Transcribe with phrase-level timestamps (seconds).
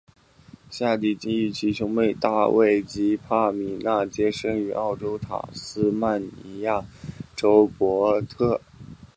[0.71, 6.83] 夏鼎基与其兄妹大卫及帕米娜皆生于澳洲塔斯曼尼亚
[7.35, 8.59] 州荷伯特。